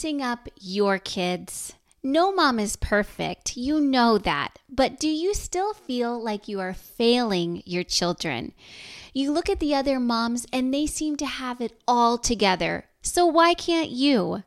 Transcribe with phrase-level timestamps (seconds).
[0.00, 1.74] messing up your kids?
[2.02, 3.54] No mom is perfect.
[3.54, 4.58] You know that.
[4.66, 8.54] But do you still feel like you are failing your children?
[9.12, 12.86] You look at the other moms and they seem to have it all together.
[13.02, 14.42] So why can't you?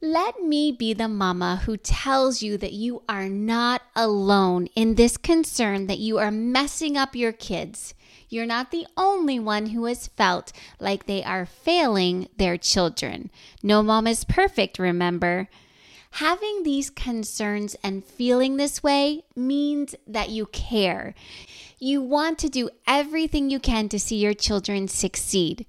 [0.00, 5.16] Let me be the mama who tells you that you are not alone in this
[5.16, 7.94] concern that you are messing up your kids.
[8.32, 13.30] You're not the only one who has felt like they are failing their children.
[13.62, 15.50] No mom is perfect, remember.
[16.12, 21.14] Having these concerns and feeling this way means that you care.
[21.78, 25.66] You want to do everything you can to see your children succeed.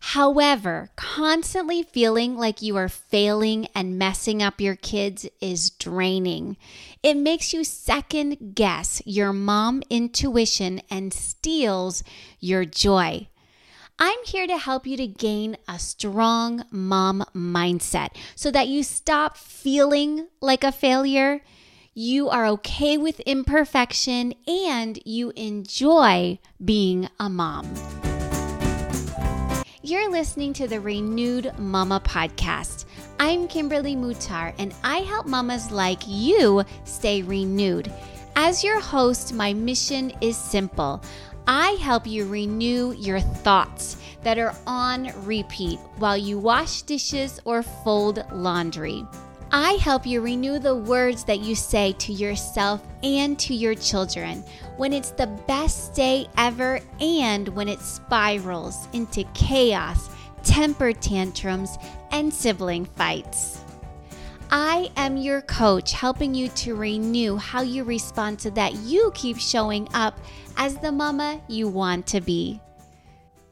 [0.00, 6.56] However, constantly feeling like you are failing and messing up your kids is draining.
[7.02, 12.04] It makes you second guess your mom intuition and steals
[12.38, 13.28] your joy.
[13.98, 19.36] I'm here to help you to gain a strong mom mindset so that you stop
[19.36, 21.40] feeling like a failure.
[21.92, 28.11] You are okay with imperfection and you enjoy being a mom.
[29.84, 32.84] You're listening to the Renewed Mama podcast.
[33.18, 37.92] I'm Kimberly Mutar, and I help mamas like you stay renewed.
[38.36, 41.02] As your host, my mission is simple.
[41.48, 47.64] I help you renew your thoughts that are on repeat while you wash dishes or
[47.64, 49.04] fold laundry.
[49.54, 54.42] I help you renew the words that you say to yourself and to your children
[54.78, 60.08] when it's the best day ever and when it spirals into chaos,
[60.42, 61.76] temper tantrums,
[62.12, 63.60] and sibling fights.
[64.50, 69.38] I am your coach, helping you to renew how you respond so that you keep
[69.38, 70.18] showing up
[70.56, 72.58] as the mama you want to be.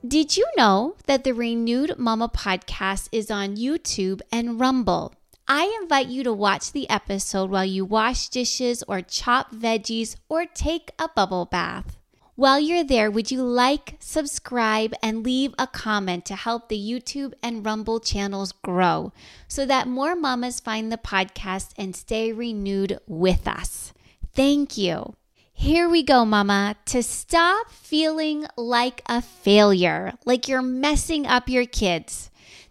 [0.08, 5.12] Did you know that the Renewed Mama podcast is on YouTube and Rumble?
[5.52, 10.46] I invite you to watch the episode while you wash dishes or chop veggies or
[10.46, 11.96] take a bubble bath.
[12.36, 17.32] While you're there, would you like, subscribe, and leave a comment to help the YouTube
[17.42, 19.12] and Rumble channels grow
[19.48, 23.92] so that more mamas find the podcast and stay renewed with us?
[24.32, 25.16] Thank you.
[25.52, 31.66] Here we go, mama, to stop feeling like a failure, like you're messing up your
[31.66, 32.29] kids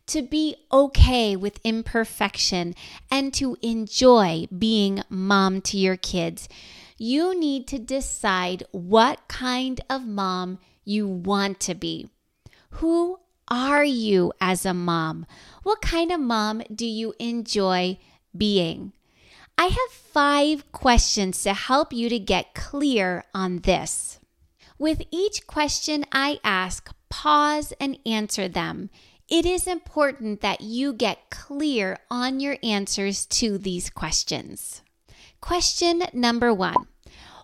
[0.09, 2.75] to be okay with imperfection
[3.09, 6.49] and to enjoy being mom to your kids,
[6.97, 12.09] you need to decide what kind of mom you want to be.
[12.71, 15.25] Who are you as a mom?
[15.63, 17.97] What kind of mom do you enjoy
[18.35, 18.93] being?
[19.57, 24.19] I have five questions to help you to get clear on this.
[24.77, 28.89] With each question I ask, pause and answer them
[29.29, 34.81] it is important that you get clear on your answers to these questions.
[35.41, 36.87] Question number one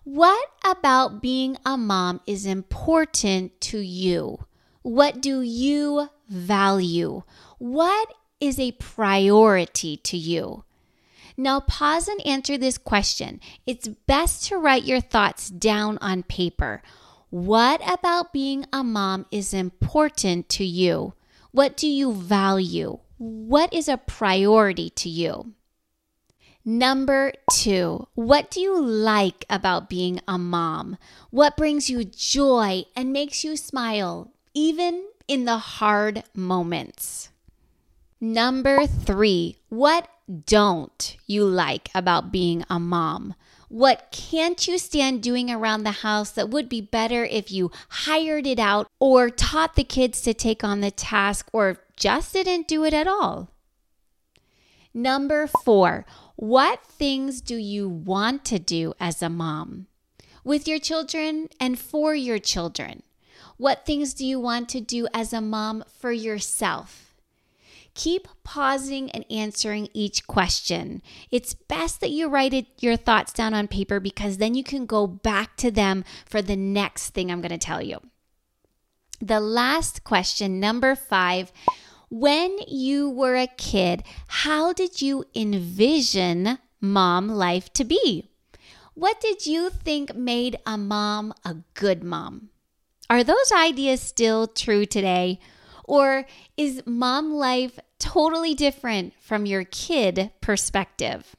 [0.03, 4.45] What about being a mom is important to you?
[4.81, 7.23] What do you value?
[7.57, 10.63] What is a priority to you?
[11.37, 13.41] Now, pause and answer this question.
[13.65, 16.81] It's best to write your thoughts down on paper.
[17.29, 21.13] What about being a mom is important to you?
[21.55, 22.99] What do you value?
[23.17, 25.53] What is a priority to you?
[26.65, 30.97] Number two, what do you like about being a mom?
[31.31, 37.29] What brings you joy and makes you smile, even in the hard moments?
[38.19, 43.33] Number three, what don't you like about being a mom?
[43.75, 48.47] What can't you stand doing around the house that would be better if you hired
[48.47, 52.85] it out or taught the kids to take on the task or just didn't do
[52.85, 53.51] it at all?
[54.93, 56.05] Number four,
[56.37, 59.87] what things do you want to do as a mom
[60.45, 63.03] with your children and for your children?
[63.57, 67.04] What things do you want to do as a mom for yourself?
[67.95, 71.01] Keep pausing and answering each question.
[71.31, 74.85] It's best that you write it, your thoughts down on paper because then you can
[74.85, 77.99] go back to them for the next thing I'm going to tell you.
[79.21, 81.51] The last question, number five.
[82.09, 88.29] When you were a kid, how did you envision mom life to be?
[88.93, 92.49] What did you think made a mom a good mom?
[93.09, 95.39] Are those ideas still true today?
[95.85, 96.25] Or
[96.57, 101.35] is mom life totally different from your kid perspective?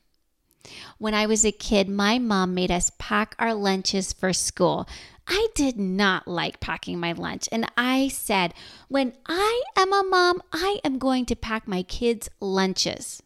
[0.98, 4.88] When I was a kid, my mom made us pack our lunches for school.
[5.28, 7.48] I did not like packing my lunch.
[7.50, 8.54] And I said,
[8.88, 13.22] when I am a mom, I am going to pack my kids' lunches.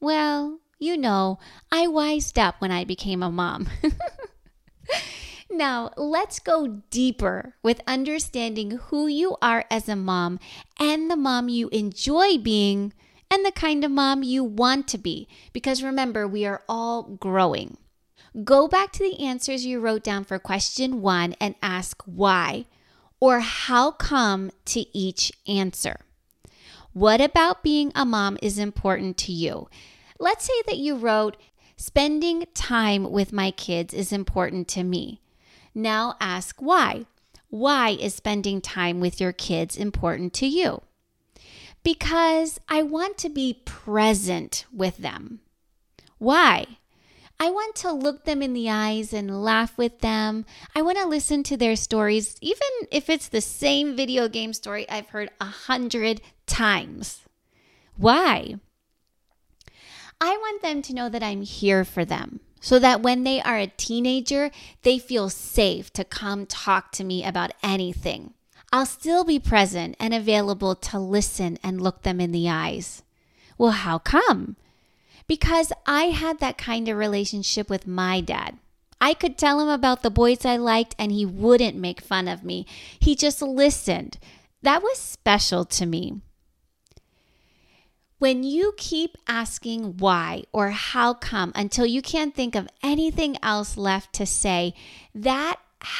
[0.00, 1.38] Well, you know,
[1.70, 3.68] I wised up when I became a mom.
[5.50, 10.40] now, let's go deeper with understanding who you are as a mom
[10.78, 12.92] and the mom you enjoy being
[13.30, 15.28] and the kind of mom you want to be.
[15.52, 17.76] Because remember, we are all growing.
[18.44, 22.66] Go back to the answers you wrote down for question one and ask why
[23.20, 26.00] or how come to each answer.
[26.92, 29.68] What about being a mom is important to you?
[30.18, 31.36] Let's say that you wrote,
[31.78, 35.20] Spending time with my kids is important to me.
[35.76, 37.04] Now ask why.
[37.50, 40.80] Why is spending time with your kids important to you?
[41.82, 45.40] Because I want to be present with them.
[46.16, 46.66] Why?
[47.38, 50.46] I want to look them in the eyes and laugh with them.
[50.74, 54.88] I want to listen to their stories, even if it's the same video game story
[54.88, 57.20] I've heard a hundred times.
[57.98, 58.54] Why?
[60.22, 63.58] I want them to know that I'm here for them so that when they are
[63.58, 64.50] a teenager,
[64.82, 68.34] they feel safe to come talk to me about anything.
[68.72, 73.02] I'll still be present and available to listen and look them in the eyes.
[73.56, 74.56] Well, how come?
[75.26, 78.58] Because I had that kind of relationship with my dad.
[79.00, 82.44] I could tell him about the boys I liked and he wouldn't make fun of
[82.44, 82.66] me.
[82.98, 84.18] He just listened.
[84.62, 86.20] That was special to me.
[88.18, 93.76] When you keep asking why or how come until you can't think of anything else
[93.76, 94.74] left to say,
[95.14, 95.56] that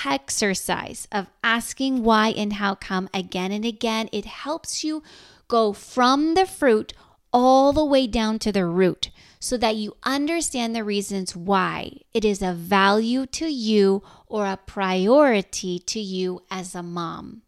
[0.06, 5.02] exercise of asking why and how come again and again, it helps you
[5.46, 6.94] go from the fruit
[7.32, 12.24] all the way down to the root so that you understand the reasons why it
[12.24, 17.42] is a value to you or a priority to you as a mom.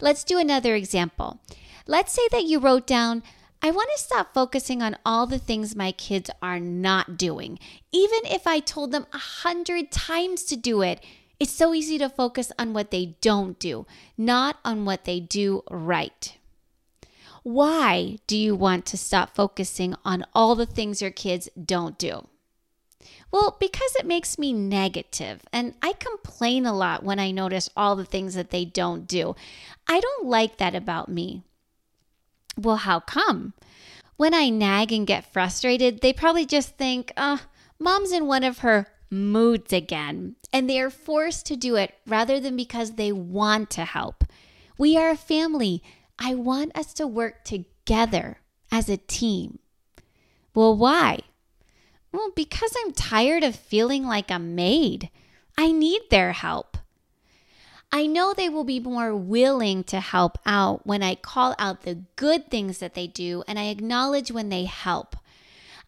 [0.00, 1.40] Let's do another example.
[1.86, 3.22] Let's say that you wrote down,
[3.62, 7.58] I want to stop focusing on all the things my kids are not doing.
[7.92, 11.00] Even if I told them a hundred times to do it,
[11.38, 13.86] it's so easy to focus on what they don't do,
[14.16, 16.36] not on what they do right.
[17.42, 22.26] Why do you want to stop focusing on all the things your kids don't do?
[23.30, 27.96] Well, because it makes me negative, and I complain a lot when I notice all
[27.96, 29.36] the things that they don't do.
[29.86, 31.42] I don't like that about me.
[32.56, 33.52] Well, how come?
[34.16, 37.38] When I nag and get frustrated, they probably just think, uh,
[37.78, 42.40] mom's in one of her moods again, and they are forced to do it rather
[42.40, 44.24] than because they want to help.
[44.78, 45.82] We are a family.
[46.18, 48.38] I want us to work together
[48.72, 49.58] as a team.
[50.54, 51.20] Well, why?
[52.12, 55.10] Well, because I'm tired of feeling like a maid.
[55.58, 56.75] I need their help.
[57.92, 62.02] I know they will be more willing to help out when I call out the
[62.16, 65.16] good things that they do and I acknowledge when they help.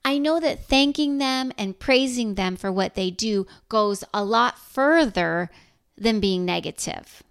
[0.05, 4.59] I know that thanking them and praising them for what they do goes a lot
[4.59, 5.51] further
[5.97, 7.23] than being negative.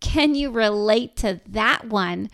[0.00, 2.28] Can you relate to that one?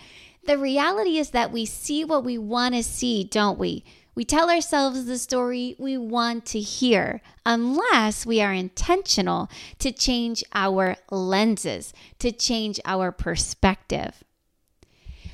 [0.47, 3.85] The reality is that we see what we want to see, don't we?
[4.14, 9.50] We tell ourselves the story we want to hear unless we are intentional
[9.81, 14.22] to change our lenses, to change our perspective.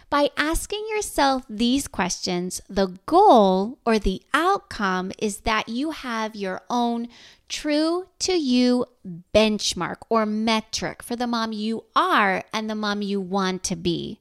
[0.09, 6.63] By asking yourself these questions, the goal or the outcome is that you have your
[6.69, 7.09] own
[7.49, 8.87] true to you
[9.35, 14.20] benchmark or metric for the mom you are and the mom you want to be.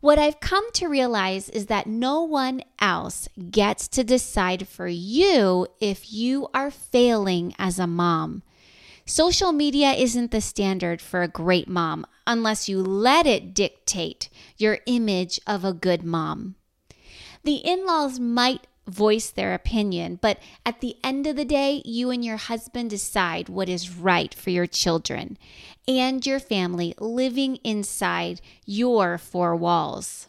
[0.00, 5.66] What I've come to realize is that no one else gets to decide for you
[5.80, 8.44] if you are failing as a mom.
[9.04, 14.78] Social media isn't the standard for a great mom unless you let it dictate your
[14.86, 16.54] image of a good mom.
[17.42, 22.10] The in laws might voice their opinion, but at the end of the day, you
[22.10, 25.38] and your husband decide what is right for your children
[25.86, 30.28] and your family living inside your four walls.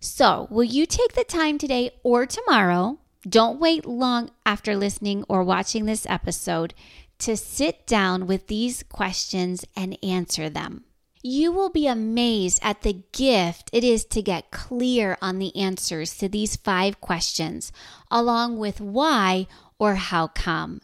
[0.00, 2.98] So, will you take the time today or tomorrow?
[3.28, 6.72] Don't wait long after listening or watching this episode
[7.18, 10.84] to sit down with these questions and answer them.
[11.22, 16.16] You will be amazed at the gift it is to get clear on the answers
[16.18, 17.72] to these five questions,
[18.10, 19.48] along with why
[19.78, 20.80] or how come.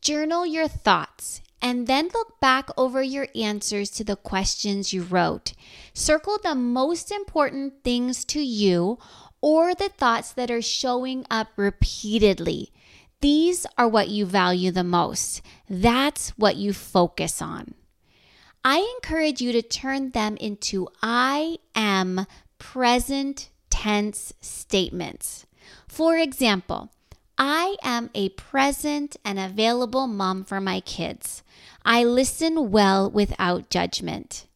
[0.00, 5.54] Journal your thoughts and then look back over your answers to the questions you wrote.
[5.92, 8.98] Circle the most important things to you
[9.40, 12.70] or the thoughts that are showing up repeatedly.
[13.20, 15.40] These are what you value the most.
[15.68, 17.74] That's what you focus on.
[18.64, 22.26] I encourage you to turn them into I am
[22.58, 25.46] present tense statements.
[25.86, 26.90] For example,
[27.36, 31.42] I am a present and available mom for my kids.
[31.84, 34.46] I listen well without judgment.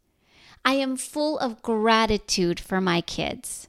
[0.65, 3.69] I am full of gratitude for my kids.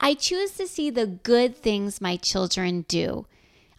[0.00, 3.26] I choose to see the good things my children do.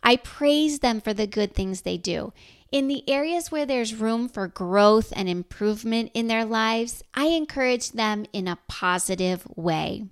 [0.04, 2.34] I praise them for the good things they do.
[2.72, 7.92] In the areas where there's room for growth and improvement in their lives, I encourage
[7.92, 10.06] them in a positive way.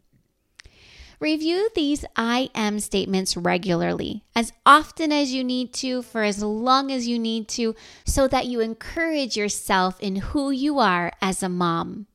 [1.19, 6.91] Review these I am statements regularly, as often as you need to, for as long
[6.91, 11.49] as you need to, so that you encourage yourself in who you are as a
[11.49, 12.05] mom.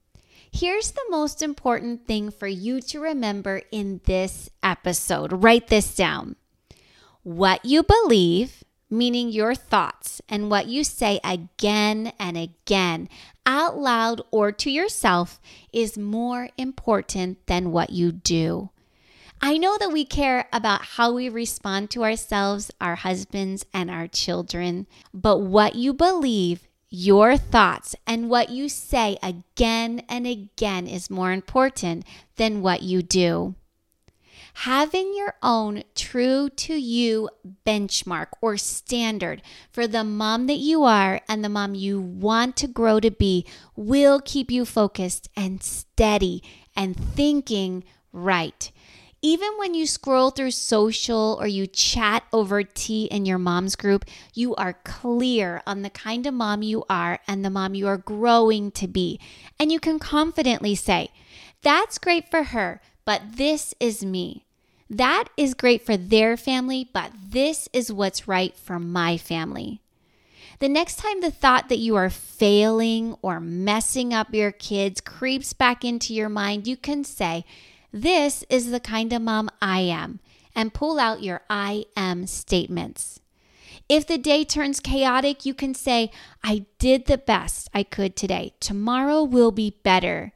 [0.52, 5.32] Here's the most important thing for you to remember in this episode.
[5.32, 6.36] Write this down.
[7.22, 13.08] What you believe, meaning your thoughts, and what you say again and again
[13.44, 15.40] out loud or to yourself,
[15.72, 18.70] is more important than what you do.
[19.40, 24.06] I know that we care about how we respond to ourselves, our husbands, and our
[24.06, 31.10] children, but what you believe, your thoughts, and what you say again and again is
[31.10, 32.04] more important
[32.36, 33.56] than what you do.
[34.54, 37.28] Having your own true to you
[37.66, 42.68] benchmark or standard for the mom that you are and the mom you want to
[42.68, 46.42] grow to be will keep you focused and steady
[46.76, 47.82] and thinking
[48.12, 48.70] right
[49.24, 54.04] even when you scroll through social or you chat over tea in your mom's group,
[54.34, 57.98] you are clear on the kind of mom you are and the mom you are
[57.98, 59.20] growing to be.
[59.60, 61.10] And you can confidently say,
[61.62, 64.44] That's great for her, but this is me.
[64.90, 69.80] That is great for their family, but this is what's right for my family.
[70.58, 75.52] The next time the thought that you are failing or messing up your kids creeps
[75.52, 77.44] back into your mind, you can say,
[77.92, 80.20] this is the kind of mom I am,
[80.54, 83.18] and pull out your I am statements.
[83.88, 86.10] If the day turns chaotic, you can say,
[86.44, 88.54] I did the best I could today.
[88.60, 90.32] Tomorrow will be better.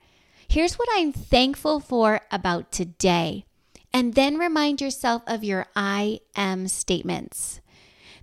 [0.48, 3.44] Here's what I'm thankful for about today.
[3.92, 7.60] And then remind yourself of your I am statements.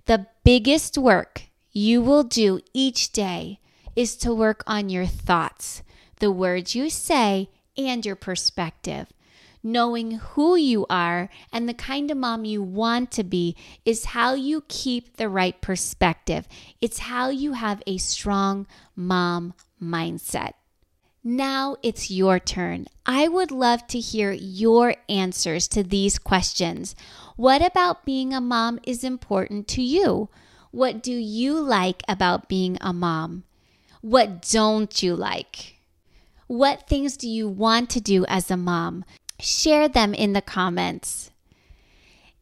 [0.06, 3.60] The biggest work you will do each day
[3.96, 5.82] is to work on your thoughts,
[6.20, 9.12] the words you say, and your perspective
[9.64, 14.34] knowing who you are and the kind of mom you want to be is how
[14.34, 16.46] you keep the right perspective.
[16.82, 20.52] It's how you have a strong mom mindset.
[21.24, 22.86] Now it's your turn.
[23.06, 26.94] I would love to hear your answers to these questions.
[27.36, 30.28] What about being a mom is important to you?
[30.70, 33.44] What do you like about being a mom?
[34.02, 35.76] What don't you like?
[36.46, 39.04] What things do you want to do as a mom?
[39.40, 41.30] share them in the comments.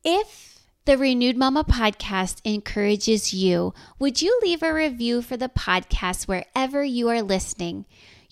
[0.04, 6.26] If the Renewed Mama podcast encourages you, would you leave a review for the podcast
[6.26, 7.84] wherever you are listening?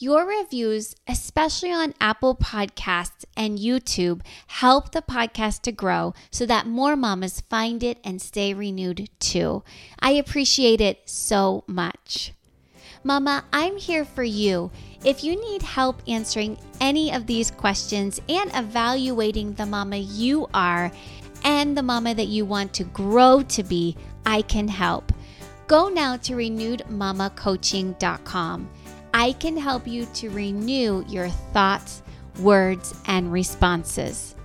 [0.02, 6.66] Your reviews, especially on Apple Podcasts and YouTube, help the podcast to grow so that
[6.66, 9.62] more mamas find it and stay renewed too.
[9.98, 12.32] I appreciate it so much.
[13.04, 14.70] Mama, I'm here for you.
[15.04, 20.90] If you need help answering any of these questions and evaluating the mama you are
[21.44, 25.12] and the mama that you want to grow to be, I can help.
[25.66, 28.70] Go now to renewedmamacoaching.com.
[29.12, 32.02] I can help you to renew your thoughts,
[32.38, 34.36] words, and responses.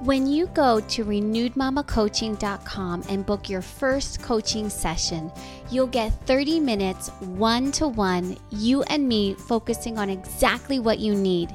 [0.00, 5.32] When you go to renewedmamacoaching.com and book your first coaching session,
[5.70, 11.14] you'll get 30 minutes one to one, you and me focusing on exactly what you
[11.14, 11.54] need.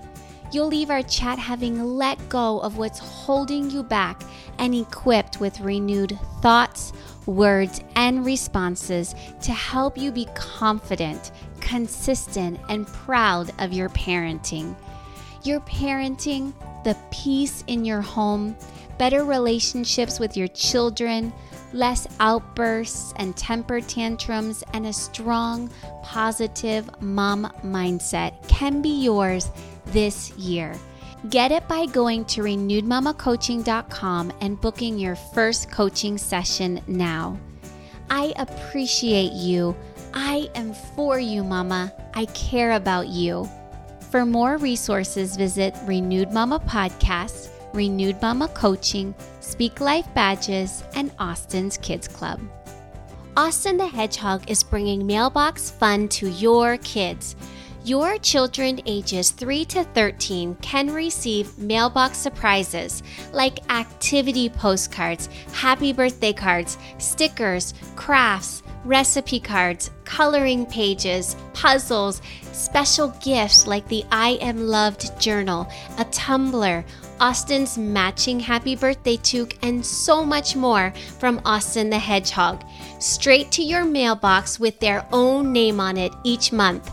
[0.51, 4.23] You'll leave our chat having let go of what's holding you back
[4.57, 6.91] and equipped with renewed thoughts,
[7.29, 11.31] words, and responses to help you be confident,
[11.61, 14.75] consistent, and proud of your parenting.
[15.43, 18.55] Your parenting the peace in your home,
[18.97, 21.33] better relationships with your children,
[21.73, 25.69] less outbursts and temper tantrums, and a strong,
[26.03, 29.51] positive mom mindset can be yours
[29.87, 30.75] this year.
[31.27, 37.37] Get it by going to renewedmamacoaching.com and booking your first coaching session now.
[38.09, 39.75] I appreciate you.
[40.13, 41.93] I am for you, Mama.
[42.13, 43.49] I care about you.
[44.11, 51.77] For more resources, visit Renewed Mama Podcast, Renewed Mama Coaching, Speak Life Badges, and Austin's
[51.77, 52.39] Kids Club.
[53.37, 57.35] Austin the Hedgehog is bringing mailbox fun to your kids.
[57.89, 63.01] Your children ages 3 to 13 can receive mailbox surprises
[63.33, 73.65] like activity postcards, happy birthday cards, stickers, crafts, recipe cards, coloring pages, puzzles, special gifts
[73.65, 75.67] like the I Am Loved journal,
[75.97, 76.85] a tumbler,
[77.19, 82.63] Austin's matching happy birthday toque, and so much more from Austin the Hedgehog,
[82.99, 86.91] straight to your mailbox with their own name on it each month.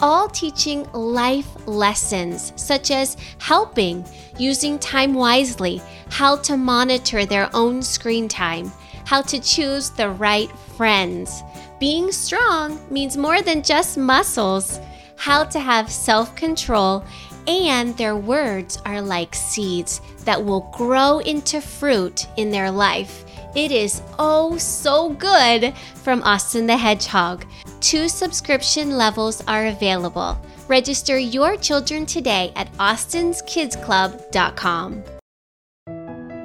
[0.00, 4.04] All teaching life lessons such as helping,
[4.38, 8.70] using time wisely, how to monitor their own screen time,
[9.06, 11.42] how to choose the right friends.
[11.80, 14.80] Being strong means more than just muscles,
[15.16, 17.02] how to have self control
[17.48, 23.25] and their words are like seeds that will grow into fruit in their life.
[23.56, 27.46] It is oh so good from Austin the Hedgehog.
[27.80, 30.38] Two subscription levels are available.
[30.68, 35.04] Register your children today at austinskidsclub.com.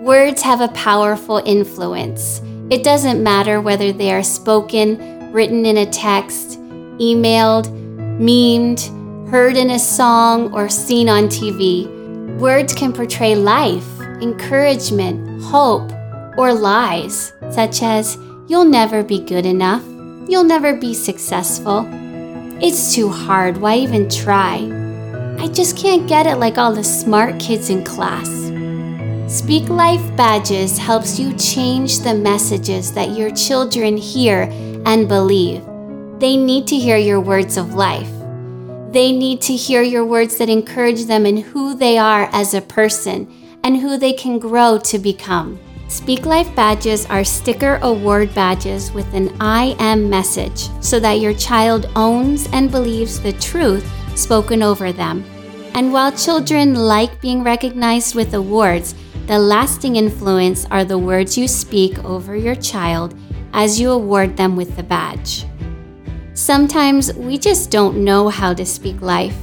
[0.06, 2.42] Words have a powerful influence.
[2.70, 6.62] It doesn't matter whether they are spoken, written in a text,
[6.98, 7.68] emailed,
[8.22, 12.40] memed, heard in a song, or seen on TV.
[12.40, 15.92] Words can portray life, encouragement, hope,
[16.38, 19.84] or lies, such as, You'll never be good enough,
[20.28, 21.88] you'll never be successful.
[22.62, 24.68] It's too hard, why even try?
[25.40, 28.30] I just can't get it like all the smart kids in class.
[29.32, 34.50] Speak Life Badges helps you change the messages that your children hear
[34.86, 35.64] and believe.
[36.20, 38.12] They need to hear your words of life.
[38.92, 42.62] They need to hear your words that encourage them in who they are as a
[42.62, 43.32] person
[43.64, 45.58] and who they can grow to become.
[45.92, 51.34] Speak Life badges are sticker award badges with an I am message so that your
[51.34, 53.86] child owns and believes the truth
[54.18, 55.26] spoken over them.
[55.74, 58.96] And while children like being recognized with awards,
[59.28, 63.14] the lasting influence are the words you speak over your child
[63.52, 65.46] as you award them with the badge.
[66.36, 69.38] Sometimes we just don't know how to speak life.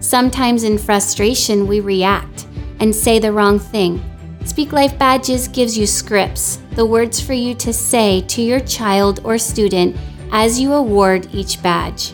[0.00, 2.48] Sometimes in frustration, we react
[2.80, 4.02] and say the wrong thing.
[4.44, 9.20] Speak Life Badges gives you scripts, the words for you to say to your child
[9.24, 9.96] or student
[10.32, 12.12] as you award each badge.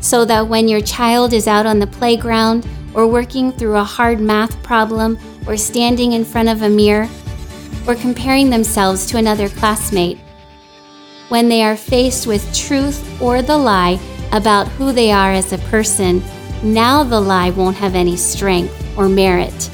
[0.00, 4.20] So that when your child is out on the playground or working through a hard
[4.20, 7.08] math problem or standing in front of a mirror
[7.86, 10.18] or comparing themselves to another classmate,
[11.28, 13.98] when they are faced with truth or the lie
[14.32, 16.22] about who they are as a person,
[16.62, 19.70] now the lie won't have any strength or merit.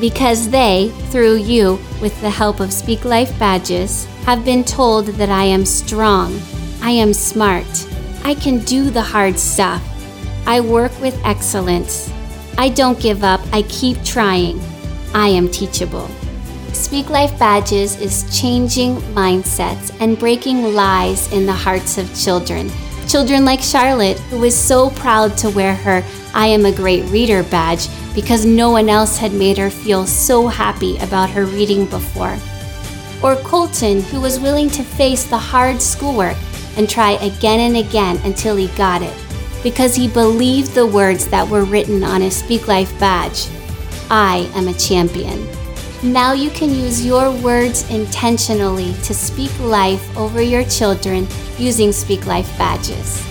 [0.00, 5.30] Because they, through you, with the help of Speak Life badges, have been told that
[5.30, 6.38] I am strong,
[6.82, 7.88] I am smart,
[8.22, 9.82] I can do the hard stuff,
[10.46, 12.12] I work with excellence,
[12.58, 14.60] I don't give up, I keep trying,
[15.14, 16.08] I am teachable.
[16.72, 22.70] Speak Life Badges is changing mindsets and breaking lies in the hearts of children.
[23.08, 26.04] Children like Charlotte, who was so proud to wear her
[26.34, 30.48] I Am a Great Reader badge because no one else had made her feel so
[30.48, 32.36] happy about her reading before.
[33.22, 36.36] Or Colton, who was willing to face the hard schoolwork
[36.76, 39.14] and try again and again until he got it
[39.62, 43.46] because he believed the words that were written on his Speak Life badge
[44.10, 45.46] I am a champion.
[46.02, 51.26] Now you can use your words intentionally to speak life over your children
[51.58, 53.26] using Speak Life badges.